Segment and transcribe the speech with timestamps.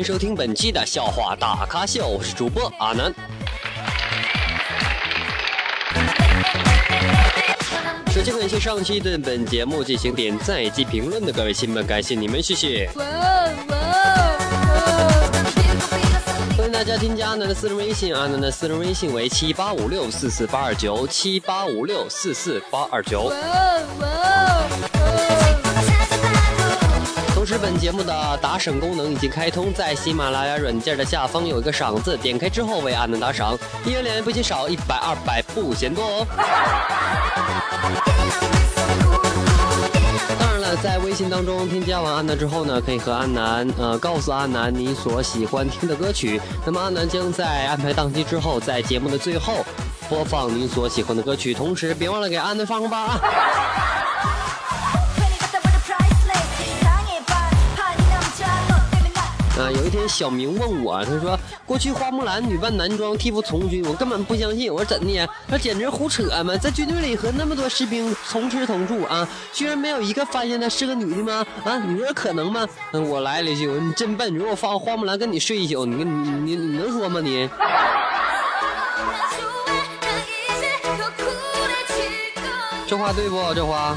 [0.00, 3.14] 迎收听本期的笑话大咖秀，我是主播阿南。
[8.10, 12.88] 首先感谢上期对本节目进行点赞以及评论的各位亲们，感谢你们，谢谢。
[16.56, 23.30] 欢迎大家添加阿南的私人微信，阿南的私人微信为七八五六四四八二九七八五六四四八二九。
[27.50, 36.26] 时，本节目的打赏功能已经开通，在喜马拉雅软件的下方有一个赏字，点开之后为阿南打赏，一元两元不嫌少，一百二百不嫌多哦。
[40.38, 49.66] 当然了，在微信当中添加完安南之后呢，可以和安南呃告诉阿南你所喜欢听的歌曲，那么阿南将在安排档期之后，在节目的最后
[50.08, 53.20] 播放你所喜欢的歌曲，同时别忘了给安南发红包啊！
[59.90, 64.72] 天小明问我，他说过去花木兰女扮男装替父从军，我根本不相信。
[64.72, 65.28] 我说怎的呀？
[65.48, 66.56] 那简直胡扯嘛！
[66.56, 71.44] 在军队里和那么多士兵同吃同住啊，居然没有一个发现她是个女的吗？
[71.64, 72.66] 啊，你说可能吗？
[72.92, 74.32] 嗯，我来了一句，我说你真笨！
[74.34, 77.48] 如果放花木兰跟你睡一宿，你你你你能说吗你？
[82.86, 83.54] 这话对不？
[83.54, 83.96] 这话。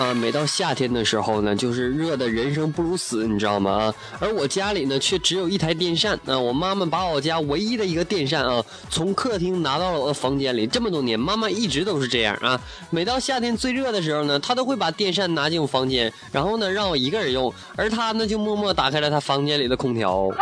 [0.00, 3.70] 啊，每到夏天的时候呢，就是热的人生不如死，你知道吗？
[3.70, 6.18] 啊，而我家里呢，却只有一台电扇。
[6.24, 10.66] 啊，我妈妈把我家唯一的一个电扇啊，从客厅拿到了我的房间里。
[10.66, 12.58] 这么多年，妈妈一直都是这样啊。
[12.88, 20.30] 每到夏天最热的时候呢，她都会把电扇拿进我房间，然后呢，让我一个人用，而她呢，就默默打开了她房间里的空调。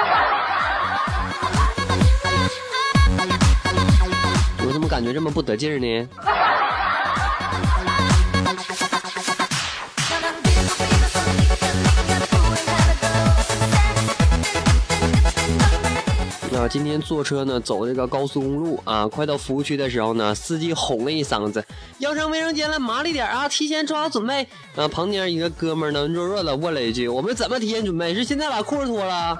[4.64, 6.08] 我怎么感觉这么不得劲儿呢？
[16.68, 21.64] 今天坐车呢，走这个高速公路啊，快到服务区的时候呢，司机吼了一嗓子
[21.98, 24.46] ：“要上卫生间了，麻利点啊，提前做好准备。”
[24.76, 28.14] 啊，旁边一个哥们呢，弱弱的问了一句：“我们怎么提前准备？
[28.14, 29.38] 是现在把裤子脱了？”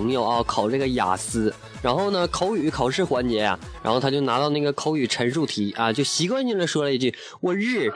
[0.00, 7.92] 朋友啊，考这个雅思，然后呢，口语考试环节啊、然后他就拿到那个口语陈述题啊，就习惯性的说了一句“我日”，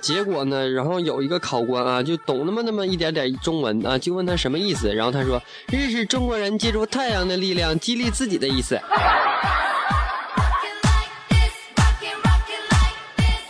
[0.00, 8.80] 结果呢，然后有一个考官啊，就懂那么那么一点点中文啊，就问他什么意思，然后他说“日”是中国人借助太阳的力量激励自己的意思。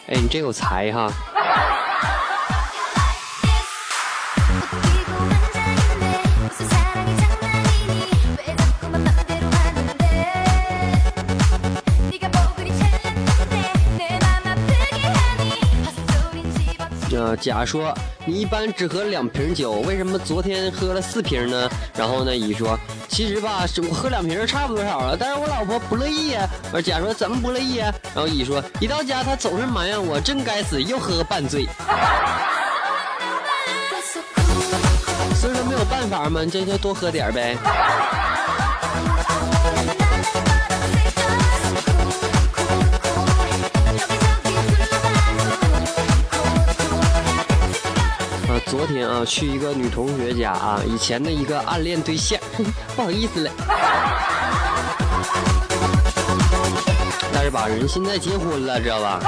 [0.08, 1.12] 哎，你真有才哈！
[17.18, 17.92] 呃，甲说
[18.24, 21.68] 你一般只喝两瓶酒，为什么昨天喝了四瓶呢？
[21.96, 26.48] 然后呢，乙说其实吧，我喝两瓶差不多少了，但是我老婆不乐意呀。
[26.72, 27.92] 而甲说怎么不乐意呀？
[28.14, 31.66] 然后乙说一到家她总是埋怨我，真该死，又喝半醉。
[35.34, 37.56] 所以说没有办法嘛，这就多喝点呗。
[48.69, 52.38] 昨天啊，去一个女同学家啊，以前的一个暗恋对象，
[52.94, 53.50] 不好意思了。
[57.32, 59.20] 但是吧，人现在结婚了，知道吧？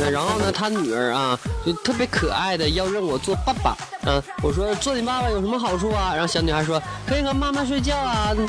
[0.00, 3.76] 那然后呢，他女儿啊，就特别可爱的要认我做爸爸。
[4.04, 6.12] 嗯、我说做你爸爸有什么好处啊？
[6.12, 8.32] 然后小女孩说可以和妈妈睡觉啊。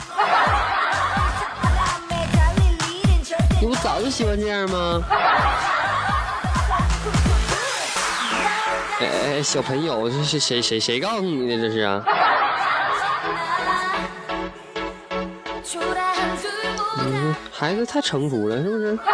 [3.59, 5.03] 你不早就喜欢这样吗？
[8.99, 11.61] 哎，小朋友，这是谁谁谁告诉你的？
[11.61, 12.03] 这是啊，
[16.99, 18.97] 嗯，孩子太成熟了，是不是？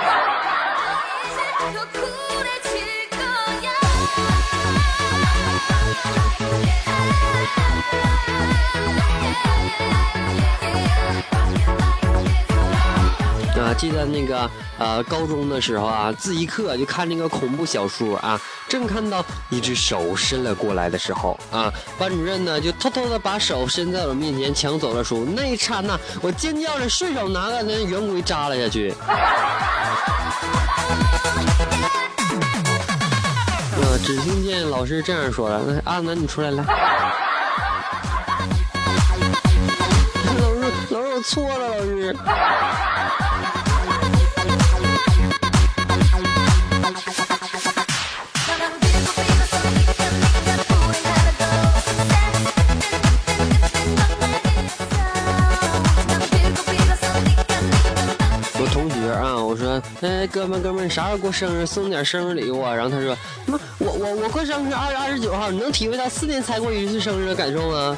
[13.73, 18.39] 记得那个呃，高中的时候啊，自习课就看那个恐怖小说啊，
[18.69, 28.93] 正看到一只手伸了过来的时候啊，班主任呢就偷偷的把手伸在我面前抢走了书，那一刹那，我尖叫着顺手拿个那圆规扎了下去。
[29.07, 29.17] 啊，
[34.05, 36.63] 只听见老师这样说了：“那阿南，你出来来。
[40.39, 42.15] ”老师，老师，我错了，老师。
[60.03, 61.65] 哎，哥们哥们，你啥时候过生日？
[61.65, 62.75] 送点生日礼物啊？
[62.75, 63.17] 然后他说，
[63.79, 67.97] 我我我过生日二月二十九号，你能体会到四年才过一次生日的感受吗？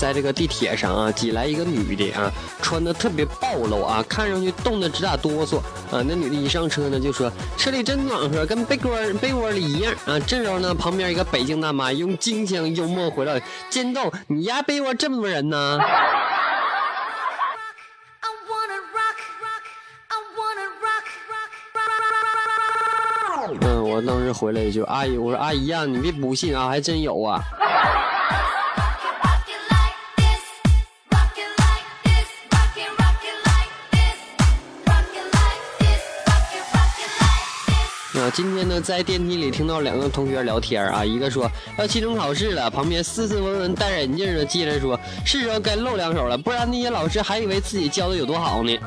[0.00, 2.32] 在这个地铁上啊，挤来一个女的啊，
[2.62, 5.58] 穿的特别暴露啊，看上去冻得直打哆嗦
[5.90, 6.02] 啊。
[6.02, 10.18] 那女的一上车呢，就说车里真暖和，跟被窝被窝里一样啊。
[10.20, 13.38] 这时候呢，旁边一个北京大妈用京腔幽默回了
[13.68, 15.78] ：“尖豆，你家被窝这么多人呢？”
[23.60, 27.38] 嗯，我当时回了一句：“阿姨，我说阿姨呀、你别不信啊，还真有啊。”
[38.32, 48.78] 今天呢，在电梯里听到两个同学聊天啊，一个说要期中考试了，旁边斯斯文文戴眼镜的接着说，是时候该露两手了，不然那些老师还以为自己教的有多好呢。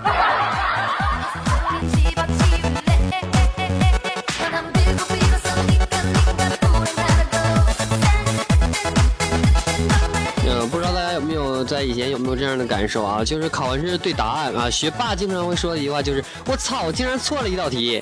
[10.72, 18.01] 不知道大家有没有在以前有没有这样的感受啊，就是考完试对答案啊，学霸经常会说的一句话就是，我操，竟然错了一道题。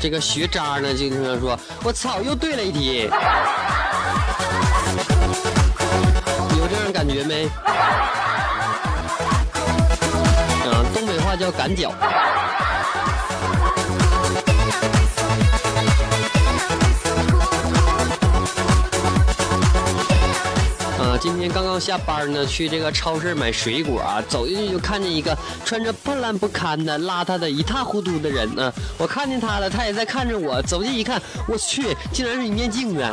[0.00, 3.10] 这个学渣呢经常说“我操，又对了一题”。
[6.56, 7.48] 有这样感觉没？
[10.64, 11.92] 嗯，东北话叫赶脚。
[21.28, 30.60] 今天刚刚下班呢，去这个超市买水果啊，走进去就看见一个穿着破烂不堪的、邋遢的一塌糊涂的人呢、 我看见他了，他也在看着我。
[30.62, 33.04] 走近一看，我去，竟然是一面镜子。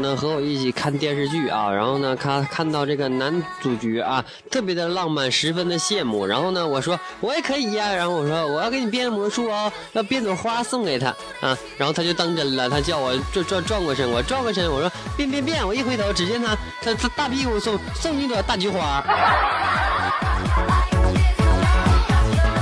[0.00, 6.26] 呢和我一起看电视剧啊，然后呢，看看到这个男主角啊，特别的浪漫，十分的羡慕。
[6.26, 11.08] 然后呢，我说我也可以呀、然后我说我要给你变魔术哦，要变朵花送给他
[11.40, 11.56] 啊。
[11.78, 19.04] 然后他就当真了，他叫我转转转过身，我转过身，我说变变变，我一回头，只见他他他大屁股送送你一朵大菊花。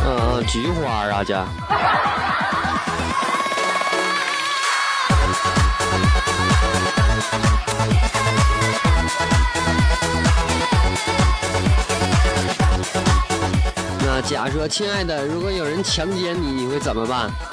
[0.07, 2.48] 嗯、嗯，菊花啊，这。
[14.29, 17.31] 甲说：“亲爱的，如果有人强奸你，你会怎么办？”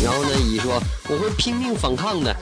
[0.00, 2.32] 然后呢，乙说：“我会拼命反抗的。”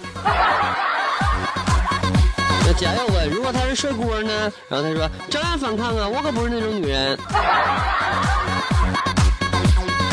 [2.67, 7.19] 那甲又问：“如果他是帅锅呢？”然后他说：“照样反抗啊，我可不是那种女人。”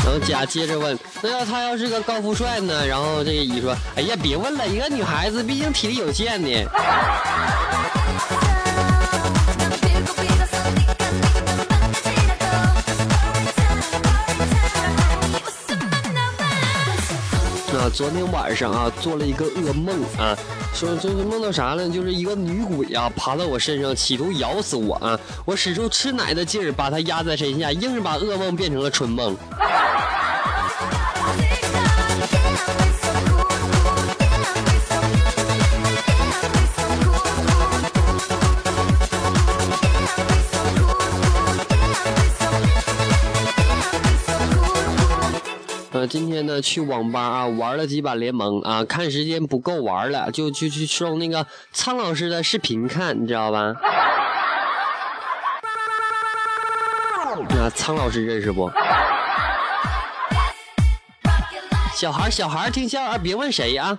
[0.05, 6.47] 然后甲接着问：“那要他要是个高富帅呢？”然后这个乙说：“哎呀，别问了，一个女孩子毕竟体力有限呢。”
[17.93, 20.35] 昨天晚上啊，做了一个噩梦啊，
[20.73, 21.89] 说这是梦到啥了？
[21.89, 25.19] 就是一个女鬼啊，爬到我身上，企图咬死我啊！
[25.45, 29.35] 我使出吃奶的劲儿，把她压在身下，硬是把噩梦变成了春梦。
[46.61, 53.75] 去网吧啊玩了几把联盟啊，看时间不够玩了，就就去搜那个苍老师的视频看，你知道吧？
[57.49, 58.71] 那苍老师认识不？
[61.95, 63.97] 小孩小孩听笑话，别问谁啊。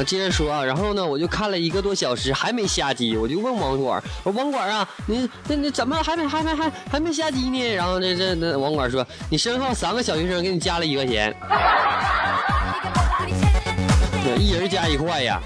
[0.00, 7.74] 啊，接着说啊，然后呢，我就看了一个多小时，还没下机，我就问网管，我说网管啊，你那那怎么还没还没还还没下机呢？
[7.74, 11.34] 然后这这那网管说，你身后三个小学生给你加了一块钱，
[14.40, 15.38] 一人加一块呀。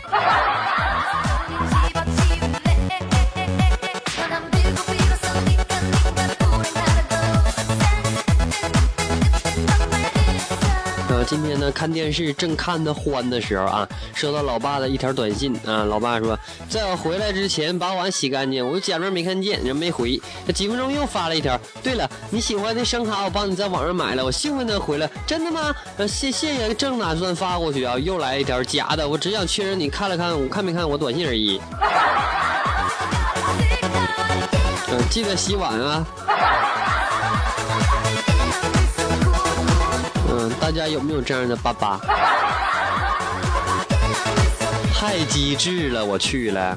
[11.34, 16.38] 今天呢看电视正看得欢的时候啊，收到老爸的一条短信啊，老爸说，
[16.68, 20.22] 在我回来之前把碗洗干净，我假装没看见，人没回。
[20.54, 25.74] 几分钟又发了一条，对了，你喜欢的声卡我帮你在网上买了，我兴奋的回来，真的吗？
[25.96, 31.60] 呃，谢谢谢，正打算发过去啊，又来一条假的，我只想确认你看了看，我看没看我短信而已。
[34.88, 36.06] 嗯、记得洗碗啊。
[40.74, 42.00] 大家有没有这样的爸爸？
[44.92, 46.76] 太机智了，我去了。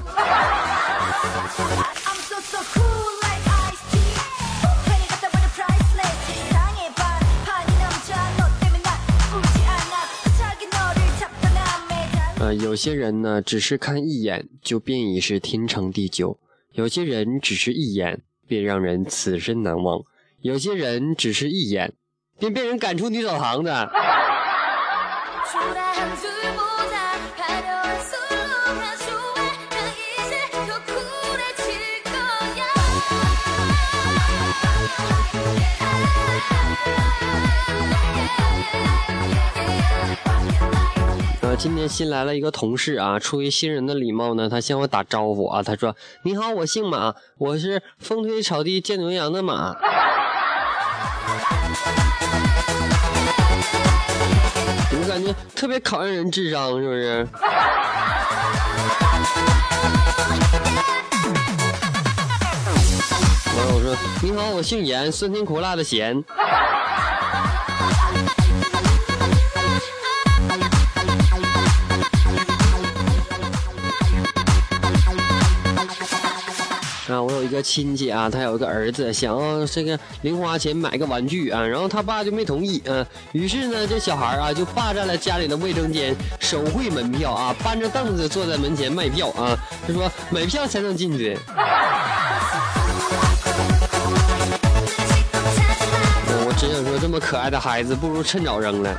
[12.40, 16.38] 呃，有些人呢，只是看一眼就便已是天长地久，
[16.74, 20.04] 有些人只是一眼便让人此生难忘，
[20.42, 21.96] 有些人只是一眼。
[22.40, 23.70] 便被人赶出女澡堂子。
[41.42, 49.76] 呃，今天新来了一个同事啊，出于新人的礼貌呢，他向我打招呼啊，他说：“你好，我姓马，我是风吹草低见牛羊的马。”
[55.08, 57.28] 感觉特别考验人智商，是不是？
[63.56, 66.22] 完了，我说：“你好，我姓严，酸甜苦辣的咸。”
[77.18, 89.58] 啊，我有一个亲戚啊，他有一个儿子，想要这个零花钱买个玩具啊，然后他爸就没同意啊，于是呢，这小孩啊就霸占了家里的卫生间手绘门票啊，搬着凳子坐在门前卖票啊，
[89.88, 91.36] 他说买票才能进去。
[91.50, 91.64] 嗯
[96.46, 98.96] 我只想说，这么可爱的孩子，不如趁早扔了。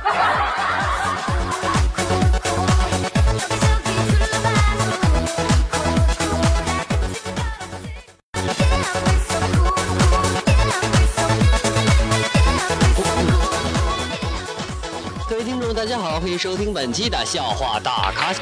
[16.39, 18.39] 收听本期的笑话大咖秀。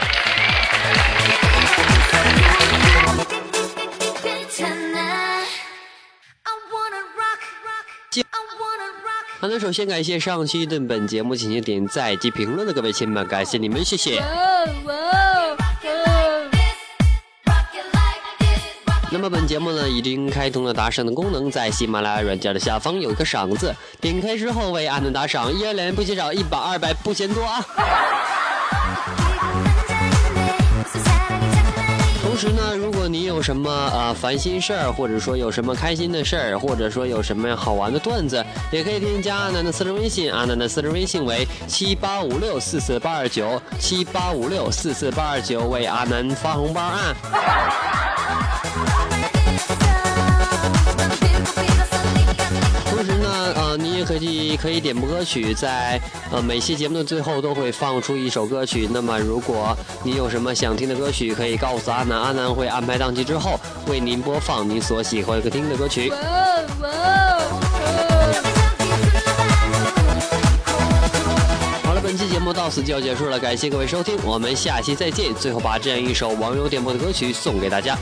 [9.40, 14.22] 好的，首先感谢上期对本节目进行点赞及评论的各位亲们，感谢你们，谢谢。
[19.10, 27.66] 那么本节目呢已经开通了打赏的功能，在喜马拉雅软件的下方有一个赏字，点开之后为阿南打赏，一连不嫌少，一百二百不嫌多啊。
[32.22, 47.16] 同时呢，如果你有什么呃烦心事儿，或者说有什么开心的事儿，或者说有什么好玩的段子，也可以添加阿南的私人微信，阿南的私人微信为七八五六四四八二九七八五六四四八二九，为阿南发红包啊。
[54.04, 56.00] 可以可以点播歌曲，在
[56.32, 58.88] 呃每期节目的最后都会放出一首歌曲。
[58.92, 66.12] 那么，如果你有什么想听的歌曲，可以告诉阿南，阿南会安排档期之后为您播放你所喜欢听的歌曲。
[71.84, 75.34] 好了，本期节目到此就要结束了，感谢各位收听，我们下期再见。
[75.36, 77.98] 最后把这样一首网友点播的歌曲送给大家。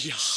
[0.00, 0.28] Yeah.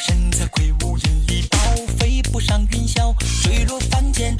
[0.00, 1.58] 身材魁梧，引力爆
[1.98, 4.34] 飞，不上云霄，坠落凡间。